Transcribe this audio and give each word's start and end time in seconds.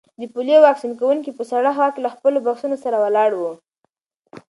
د 0.19 0.23
پولیو 0.33 0.63
واکسین 0.67 0.93
کونکي 1.01 1.31
په 1.37 1.43
سړه 1.51 1.69
هوا 1.77 1.87
کې 1.93 1.99
له 2.05 2.09
خپلو 2.15 2.37
بکسونو 2.45 2.77
سره 2.83 2.97
ولاړ 3.03 3.29
وو. 3.35 3.51